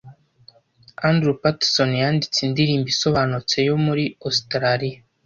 Andrew 1.09 1.35
Patterson 1.41 1.91
yanditse 2.01 2.39
indirimbo 2.47 2.87
isobanutse 2.93 3.55
yo 3.67 3.75
muri 3.85 4.03
Ositaraliya 4.27 4.99